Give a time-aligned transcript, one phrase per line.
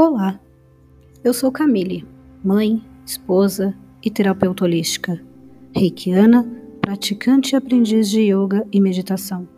[0.00, 0.38] Olá,
[1.24, 2.06] eu sou Camille,
[2.44, 5.20] mãe, esposa e terapeuta holística,
[5.74, 6.48] reikiana,
[6.80, 9.48] praticante e aprendiz de yoga e meditação,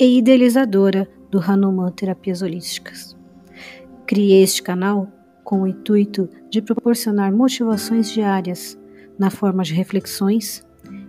[0.00, 3.16] e idealizadora do Hanuman Terapias Holísticas.
[4.04, 5.06] Criei este canal
[5.44, 8.76] com o intuito de proporcionar motivações diárias
[9.16, 10.66] na forma de reflexões,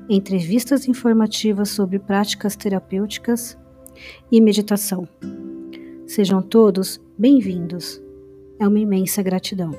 [0.08, 3.58] entrevistas informativas sobre práticas terapêuticas
[4.32, 5.08] e meditação.
[6.06, 8.04] Sejam todos bem-vindos
[8.64, 9.72] é uma imensa gratidão.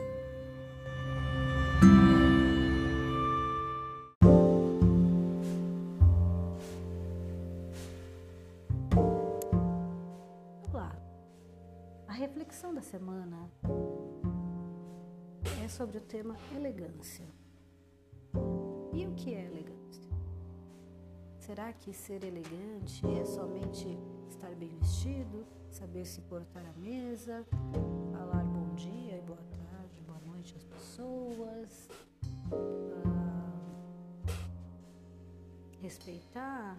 [10.70, 10.94] Olá!
[12.06, 13.50] A reflexão da semana
[15.64, 17.24] é sobre o tema elegância.
[18.92, 20.12] E o que é elegância?
[21.38, 27.46] Será que ser elegante é somente estar bem vestido, saber se portar à mesa,
[30.94, 31.88] pessoas,
[32.52, 33.52] ah,
[35.82, 36.76] respeitar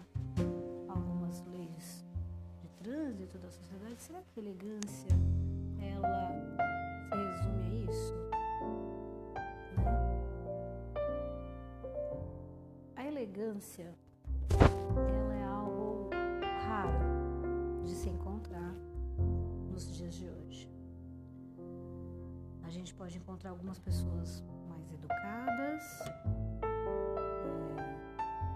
[0.88, 2.06] algumas leis
[2.62, 4.02] de trânsito da sociedade.
[4.02, 5.10] Será que a elegância
[5.78, 6.32] ela
[7.10, 8.14] se resume a isso?
[9.76, 9.84] Né?
[12.96, 13.94] A elegância
[22.76, 25.82] gente pode encontrar algumas pessoas mais educadas,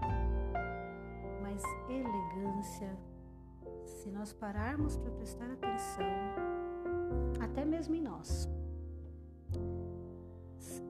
[0.03, 2.95] é, mas elegância,
[3.83, 6.05] se nós pararmos para prestar atenção,
[7.41, 8.47] até mesmo em nós,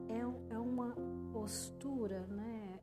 [0.08, 0.20] é,
[0.54, 0.94] é uma
[1.32, 2.80] postura, né,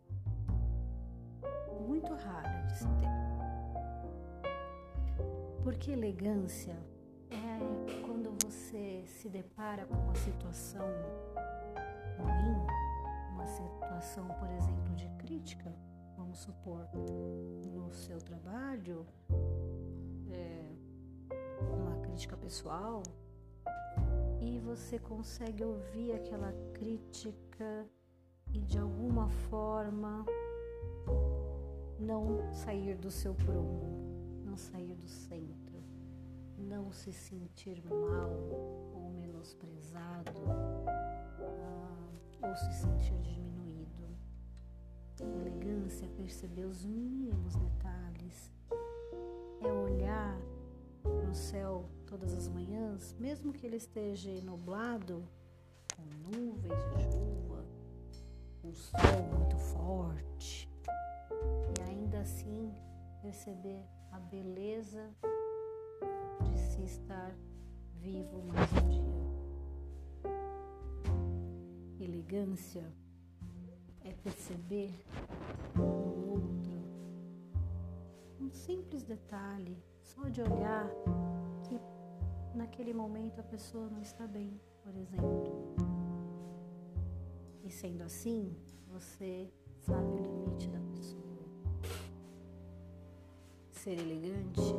[1.87, 3.07] muito rara de se ter.
[5.63, 6.75] Porque elegância
[9.19, 10.87] se depara com uma situação
[12.17, 15.75] ruim, uma situação, por exemplo, de crítica,
[16.15, 16.87] vamos supor,
[17.65, 19.05] no seu trabalho,
[20.31, 20.63] é,
[21.69, 23.03] uma crítica pessoal,
[24.39, 27.85] e você consegue ouvir aquela crítica
[28.53, 30.25] e de alguma forma
[31.99, 35.69] não sair do seu prumo, não sair do centro
[36.69, 38.88] não se sentir mal
[39.39, 40.31] menosprezado
[41.47, 44.17] ah, ou se sentir diminuído.
[45.21, 48.53] Elegância é perceber os mínimos detalhes,
[49.61, 50.37] é olhar
[51.25, 55.27] no céu todas as manhãs, mesmo que ele esteja nublado,
[55.95, 56.03] com
[56.37, 57.65] nuvens de chuva,
[58.63, 60.69] um sol muito forte,
[61.77, 62.73] e ainda assim
[63.21, 65.09] perceber a beleza
[66.43, 67.33] de se estar
[68.01, 69.28] vivo mais um dia.
[71.99, 72.85] Elegância
[74.01, 74.93] é perceber
[75.75, 76.79] no outro
[78.39, 80.89] um simples detalhe, só de olhar
[81.67, 81.79] que
[82.57, 85.75] naquele momento a pessoa não está bem, por exemplo.
[87.63, 88.55] E sendo assim,
[88.87, 89.51] você
[89.81, 91.19] sabe o limite da pessoa.
[93.71, 94.73] Ser elegante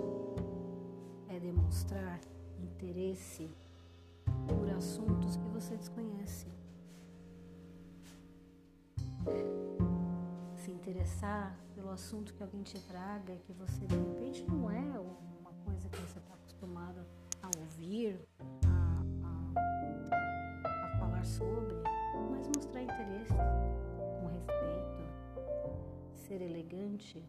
[1.40, 2.20] demonstrar
[2.58, 3.50] interesse
[4.54, 6.46] por assuntos que você desconhece.
[10.56, 14.98] Se interessar pelo assunto que alguém te traga, que você de repente não é
[15.40, 17.06] uma coisa que você está acostumado
[17.42, 18.20] a ouvir,
[18.64, 19.02] a,
[20.12, 21.74] a, a falar sobre,
[22.30, 23.34] mas mostrar interesse
[24.20, 25.00] com respeito.
[26.14, 27.24] Ser elegante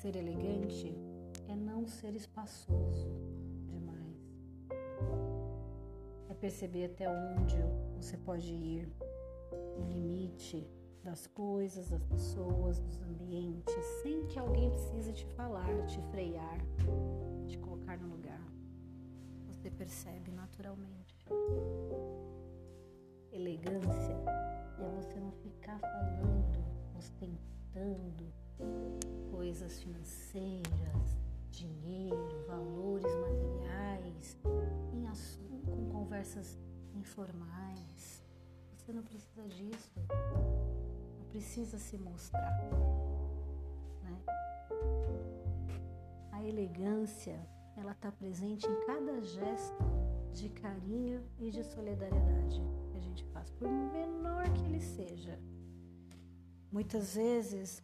[0.00, 0.96] Ser elegante
[1.46, 3.06] é não ser espaçoso
[3.66, 4.16] demais.
[6.30, 7.58] É perceber até onde
[7.96, 8.90] você pode ir,
[9.76, 10.66] o limite
[11.04, 16.58] das coisas, das pessoas, dos ambientes, sem que alguém precise te falar, te frear,
[17.46, 18.42] te colocar no lugar.
[19.48, 21.26] Você percebe naturalmente.
[23.30, 24.16] elegância
[24.78, 26.64] é você não ficar falando,
[26.96, 28.32] ostentando
[29.30, 31.20] coisas financeiras,
[31.50, 34.38] dinheiro, valores materiais,
[34.92, 36.58] em assunto, com conversas
[36.94, 38.22] informais.
[38.76, 39.90] Você não precisa disso.
[41.18, 42.50] Não precisa se mostrar.
[44.02, 44.22] Né?
[46.32, 47.38] A elegância,
[47.76, 49.84] ela está presente em cada gesto
[50.32, 52.60] de carinho e de solidariedade
[52.90, 55.38] que a gente faz, por menor que ele seja.
[56.72, 57.82] Muitas vezes,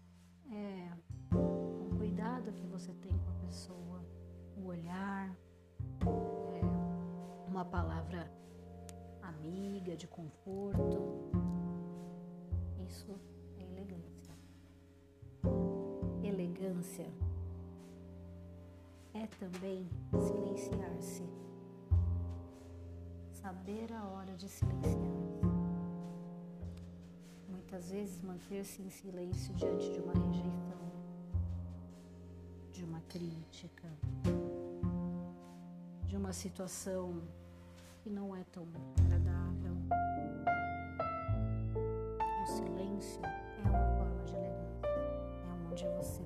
[0.51, 0.91] é,
[1.31, 4.05] com o cuidado que você tem com a pessoa,
[4.57, 5.37] o olhar,
[6.03, 8.31] é, uma palavra
[9.23, 11.31] amiga, de conforto,
[12.79, 13.19] isso
[13.59, 14.35] é elegância.
[16.23, 17.11] Elegância
[19.15, 21.47] é também silenciar-se
[23.47, 25.36] saber a hora de silenciar.
[27.76, 30.81] Muitas vezes manter-se em silêncio diante de uma rejeição,
[32.73, 33.87] de uma crítica,
[36.06, 37.23] de uma situação
[38.00, 38.67] que não é tão
[38.99, 39.76] agradável.
[42.43, 44.88] O silêncio é uma forma de elegância.
[45.44, 46.23] É onde você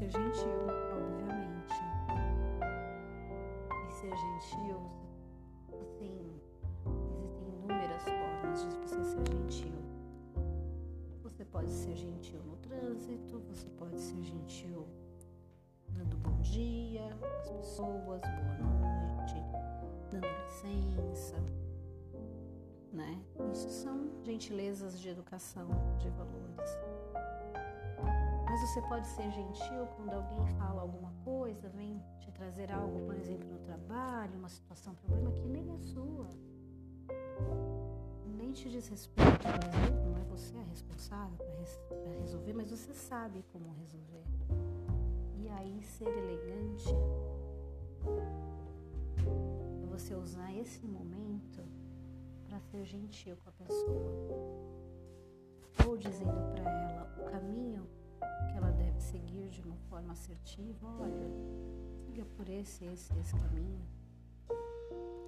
[0.00, 0.50] ser gentil,
[0.96, 1.74] obviamente.
[3.86, 4.80] E ser gentil,
[5.78, 6.40] assim,
[7.12, 9.74] existem inúmeras formas de você ser gentil.
[11.22, 14.88] Você pode ser gentil no trânsito, você pode ser gentil
[15.90, 19.34] dando bom dia às pessoas, boa noite,
[20.10, 21.36] dando licença,
[22.90, 23.22] né?
[23.52, 25.68] Isso são gentilezas de educação,
[25.98, 27.09] de valores.
[28.50, 33.14] Mas você pode ser gentil quando alguém fala alguma coisa, vem te trazer algo, por
[33.14, 36.28] exemplo, no trabalho, uma situação, problema que nem é sua.
[38.36, 41.38] Nem te diz respeito, por exemplo, não é você a responsável
[41.86, 44.24] para resolver, mas você sabe como resolver.
[45.36, 46.88] E aí ser elegante
[49.80, 51.62] é você usar esse momento
[52.48, 54.12] para ser gentil com a pessoa.
[55.86, 61.28] Ou dizendo para ela o caminho que ela deve seguir de uma forma assertiva, olha,
[62.04, 63.80] siga por esse, esse, esse caminho.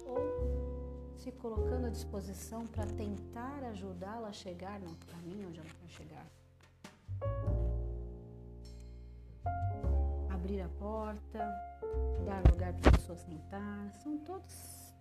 [0.05, 5.89] Ou se colocando à disposição para tentar ajudá-la a chegar no caminho onde ela quer
[5.89, 6.25] chegar.
[10.29, 11.39] Abrir a porta,
[12.25, 14.93] dar lugar para a pessoa sentar, são todos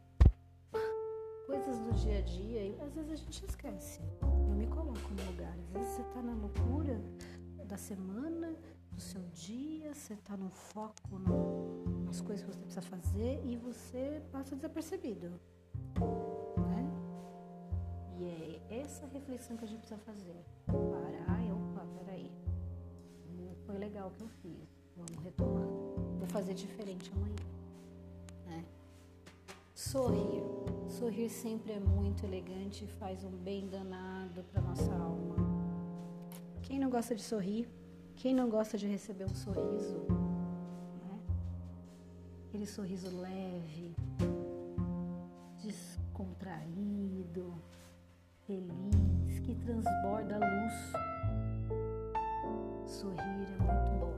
[1.46, 4.00] coisas do dia a dia e às vezes a gente esquece.
[4.22, 7.00] Eu me coloco no lugar, às vezes você está na loucura,
[7.72, 8.54] da semana,
[8.90, 13.56] do seu dia, você está no foco no, nas coisas que você precisa fazer e
[13.56, 15.40] você passa desapercebido.
[16.58, 16.90] Né?
[18.18, 20.44] E é essa reflexão que a gente precisa fazer.
[20.66, 22.30] Parar e opa, peraí.
[23.64, 24.68] Foi legal o que eu fiz.
[24.94, 25.66] Vamos retomar.
[26.18, 27.36] Vou fazer diferente amanhã.
[28.48, 28.66] Né?
[29.74, 30.42] Sorrir.
[30.90, 35.31] Sorrir sempre é muito elegante e faz um bem danado para nossa alma.
[36.72, 37.68] Quem não gosta de sorrir?
[38.16, 40.06] Quem não gosta de receber um sorriso?
[40.08, 41.20] Né?
[42.48, 43.94] Aquele sorriso leve,
[45.62, 47.52] descontraído,
[48.46, 50.72] feliz, que transborda a luz.
[52.86, 54.14] Sorrir é muito bom,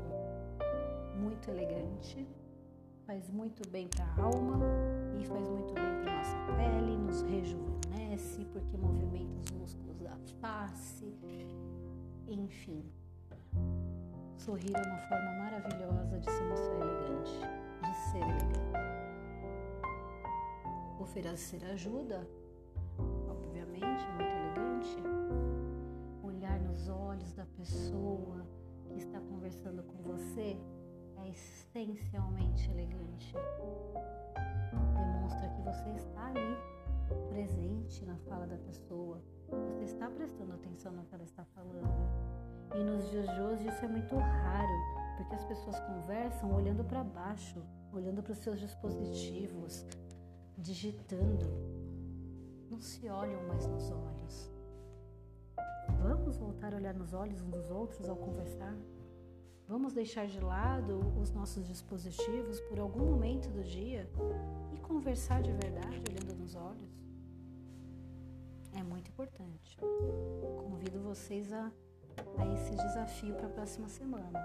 [1.21, 2.25] muito elegante,
[3.05, 4.61] faz muito bem para a alma
[5.21, 11.13] e faz muito bem para nossa pele, nos rejuvenesce porque movimenta os músculos da face
[12.29, 12.85] enfim,
[14.37, 17.41] sorrir é uma forma maravilhosa de se mostrar elegante,
[17.83, 18.85] de ser elegante.
[21.01, 22.27] Oferecer ajuda,
[23.29, 24.97] obviamente, muito elegante.
[26.23, 28.47] Olhar nos olhos da pessoa
[28.89, 30.57] que está conversando com você
[31.17, 33.35] é essencialmente elegante.
[34.95, 36.57] Demonstra que você está ali,
[37.29, 41.89] presente na fala da pessoa você está prestando atenção no que ela está falando.
[42.75, 47.05] E nos dias de hoje isso é muito raro, porque as pessoas conversam olhando para
[47.05, 49.87] baixo, olhando para os seus dispositivos,
[50.59, 51.47] digitando.
[52.71, 54.51] Não se olham mais nos olhos.
[56.03, 58.75] Vamos voltar a olhar nos olhos uns dos outros ao conversar?
[59.69, 64.09] Vamos deixar de lado os nossos dispositivos por algum momento do dia
[64.73, 67.05] e conversar de verdade olhando nos olhos?
[68.75, 69.79] é muito importante.
[70.59, 71.73] Convido vocês a,
[72.39, 74.41] a esse desafio para a próxima semana.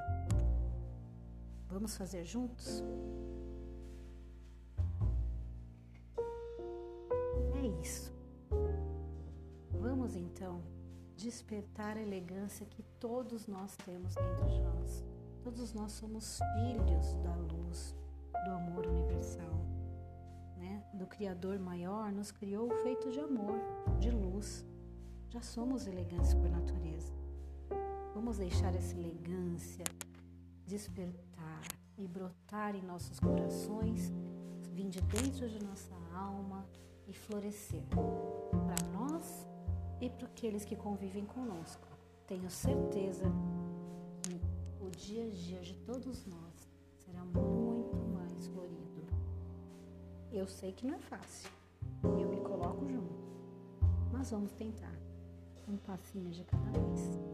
[1.67, 2.83] Vamos fazer juntos?
[7.55, 8.13] É isso.
[9.71, 10.61] Vamos então
[11.15, 15.08] despertar a elegância que todos nós temos dentro de nós.
[15.49, 17.95] Todos nós somos filhos da luz,
[18.45, 19.65] do amor universal,
[20.55, 20.83] né?
[20.93, 23.59] Do Criador maior nos criou feito de amor,
[23.99, 24.63] de luz.
[25.27, 27.11] Já somos elegantes por natureza.
[28.13, 29.83] Vamos deixar essa elegância
[30.67, 31.63] despertar
[31.97, 34.13] e brotar em nossos corações,
[34.71, 36.63] vir de dentro de nossa alma
[37.07, 39.47] e florescer para nós
[39.99, 41.87] e para aqueles que convivem conosco.
[42.27, 43.25] Tenho certeza
[44.99, 46.69] dia a dia de todos nós
[47.05, 49.07] será muito mais florido.
[50.29, 51.49] Eu sei que não é fácil,
[52.03, 53.15] eu me coloco junto,
[54.11, 54.93] mas vamos tentar,
[55.69, 57.28] um passinho de cada vez.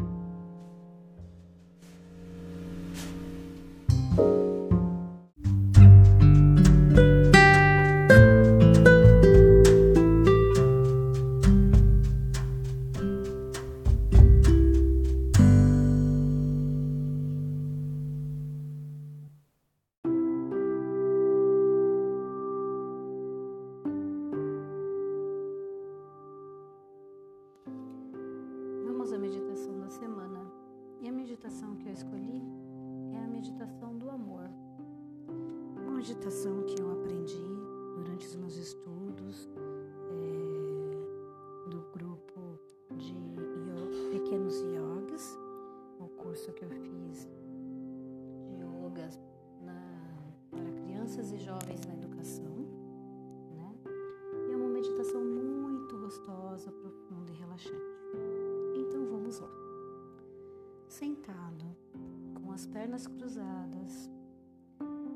[62.65, 64.09] As pernas cruzadas,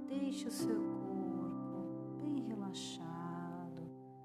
[0.08, 3.82] Deixe o seu corpo bem relaxado,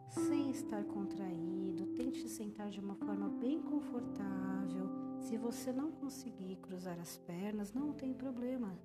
[0.08, 1.86] sem estar contraído.
[1.94, 4.88] Tente sentar de uma forma bem confortável.
[5.20, 8.76] Se você não conseguir cruzar as pernas, não tem problema.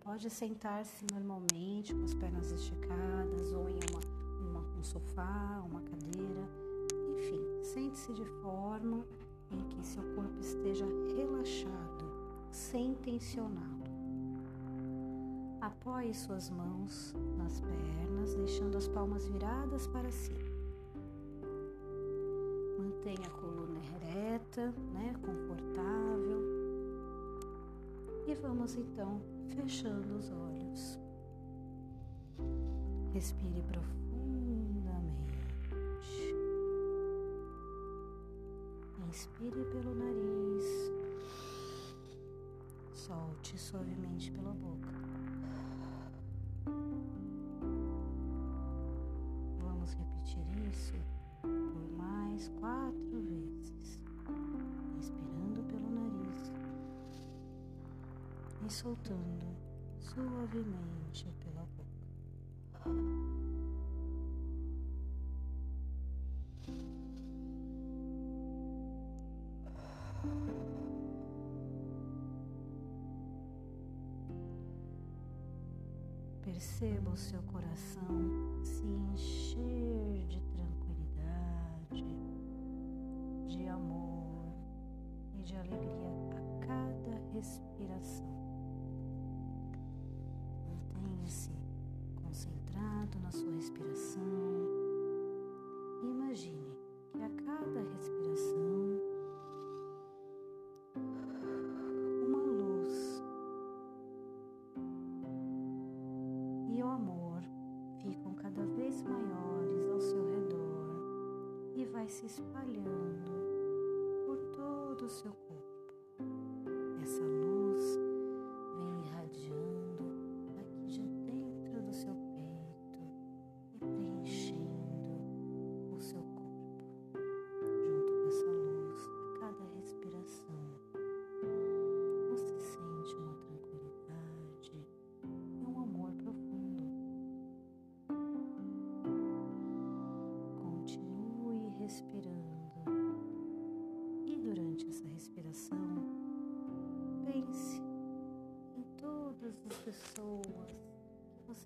[0.00, 6.48] Pode sentar-se normalmente com as pernas esticadas ou em uma, uma, um sofá, uma cadeira.
[7.14, 9.04] Enfim, sente-se de forma
[9.50, 10.86] em que seu corpo esteja
[11.16, 11.95] relaxado,
[12.70, 13.76] sem tensionar.
[15.60, 20.50] Apoie suas mãos nas pernas, deixando as palmas viradas para cima.
[22.78, 26.42] Mantenha a coluna ereta, né, confortável.
[28.26, 30.98] E vamos então fechando os olhos.
[33.12, 33.94] Respire profundamente.
[39.08, 40.95] Inspire pelo nariz.
[42.96, 45.06] Solte suavemente pela boca.
[52.58, 54.00] quatro vezes,
[54.98, 56.52] inspirando pelo nariz
[58.64, 59.46] e soltando
[59.98, 61.85] suavemente pela boca.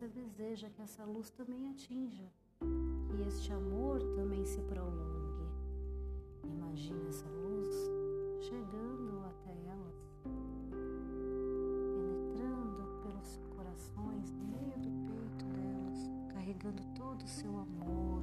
[0.01, 2.25] Você deseja que essa luz também atinja,
[2.59, 5.45] que este amor também se prolongue.
[6.43, 7.69] Imagine essa luz
[8.41, 10.09] chegando até elas,
[11.93, 18.23] penetrando pelos corações, no meio do peito delas, carregando todo o seu amor,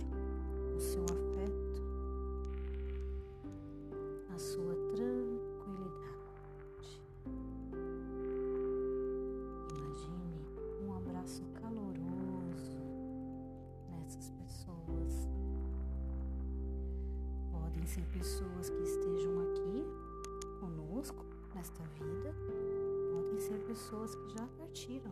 [0.75, 1.83] o seu afeto,
[4.33, 4.66] a sua
[23.77, 25.11] pessoas que já partiram.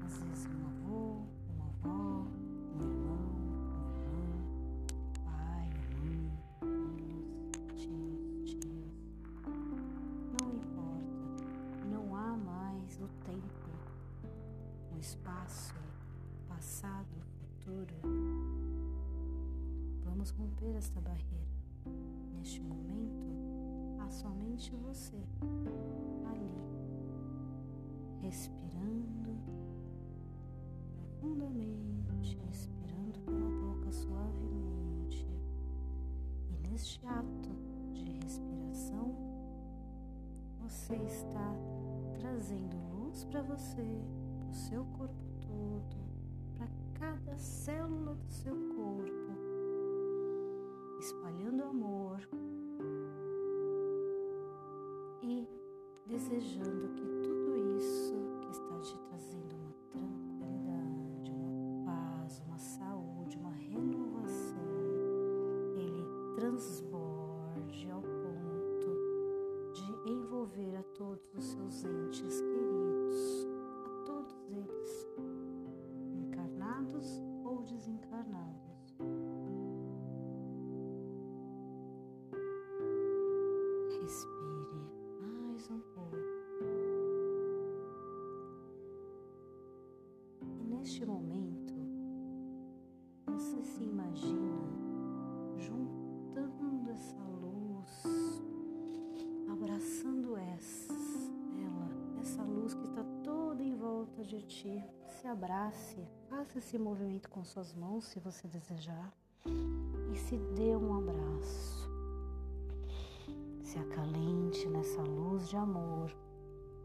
[0.00, 2.24] Às vezes um avô, uma avó,
[2.72, 3.18] um irmão,
[3.66, 4.30] uma irmã,
[5.24, 5.68] pai,
[6.04, 8.94] mãe, filhos, tios, tias.
[10.40, 13.68] Não importa, não há mais o tempo,
[14.94, 15.74] o espaço,
[16.48, 17.08] passado,
[17.40, 17.92] futuro.
[20.04, 21.26] Vamos romper esta barreira.
[22.38, 25.20] Neste momento, há somente você
[28.26, 29.30] respirando
[30.96, 35.28] profundamente, expirando pela boca suavemente.
[36.50, 37.50] E neste ato
[37.92, 39.14] de respiração,
[40.60, 41.54] você está
[42.18, 44.02] trazendo luz para você,
[44.40, 45.96] para o seu corpo todo,
[46.56, 46.68] para
[46.98, 49.32] cada célula do seu corpo,
[50.98, 52.28] espalhando amor
[55.22, 55.48] e
[56.06, 57.15] desejando que
[84.06, 84.86] Respire
[85.20, 86.16] mais um pouco.
[90.60, 91.74] E neste momento,
[93.26, 94.62] você se imagina
[95.56, 98.40] juntando essa luz,
[99.50, 100.94] abraçando essa,
[101.64, 104.84] ela, essa luz que está toda em volta de ti.
[105.20, 109.12] Se abrace, faça esse movimento com suas mãos se você desejar
[110.12, 111.75] e se dê um abraço.
[113.76, 116.10] Se acalente nessa luz de amor,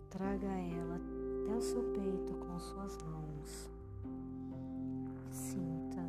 [0.10, 1.00] traga ela
[1.42, 3.72] até o seu peito com suas mãos.
[5.30, 6.02] Sinta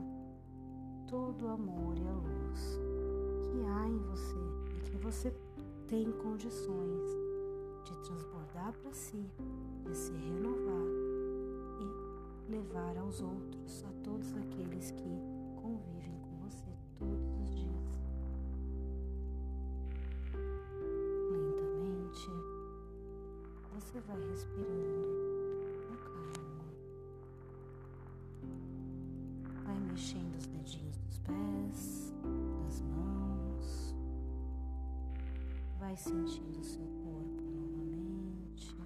[1.07, 2.81] todo o amor e a luz
[3.45, 4.37] que há em você
[4.77, 5.33] e que você
[5.87, 7.11] tem condições
[7.85, 9.25] de transbordar para si,
[9.85, 10.89] de se renovar
[11.79, 15.21] e levar aos outros, a todos aqueles que
[15.55, 16.67] convivem com você
[16.99, 17.32] todos
[24.13, 24.93] vai respirando
[25.89, 26.65] com calma.
[29.65, 32.15] Vai mexendo os dedinhos dos pés,
[32.65, 33.97] das mãos.
[35.79, 38.77] Vai sentindo o seu corpo novamente.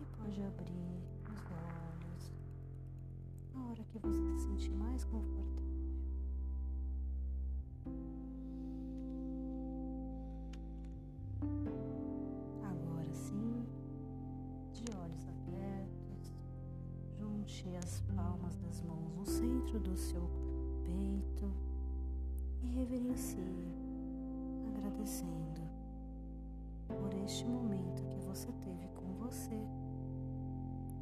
[0.00, 1.02] E pode abrir
[1.32, 2.32] os olhos
[3.54, 5.67] na hora que você se sentir mais confortável.
[17.88, 20.20] As palmas das mãos no centro do seu
[20.84, 21.50] peito
[22.62, 23.66] e reverencie,
[24.66, 25.62] agradecendo
[26.86, 29.58] por este momento que você teve com você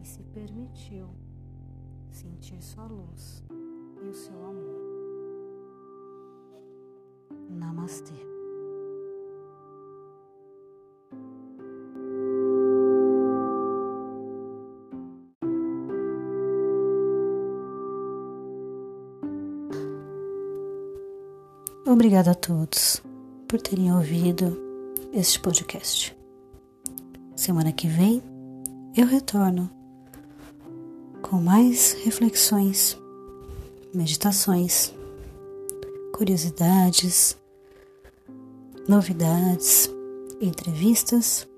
[0.00, 1.08] e se permitiu
[2.12, 3.42] sentir sua luz
[4.00, 4.86] e o seu amor.
[7.50, 8.35] Namastê.
[21.96, 23.02] Obrigada a todos
[23.48, 24.54] por terem ouvido
[25.14, 26.14] este podcast.
[27.34, 28.22] Semana que vem
[28.94, 29.70] eu retorno
[31.22, 32.98] com mais reflexões,
[33.94, 34.92] meditações,
[36.12, 37.34] curiosidades,
[38.86, 39.90] novidades,
[40.38, 41.48] entrevistas,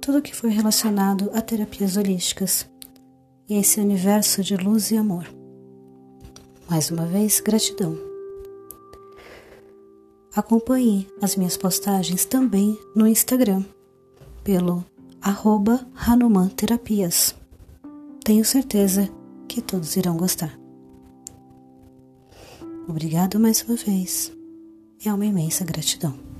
[0.00, 2.68] tudo que foi relacionado a terapias holísticas
[3.48, 5.24] e esse universo de luz e amor.
[6.68, 8.11] Mais uma vez, gratidão.
[10.34, 13.62] Acompanhe as minhas postagens também no Instagram,
[14.42, 14.82] pelo
[15.20, 17.34] arroba Hanuman Terapias.
[18.24, 19.10] Tenho certeza
[19.46, 20.58] que todos irão gostar.
[22.88, 24.32] Obrigado mais uma vez.
[25.04, 26.31] É uma imensa gratidão.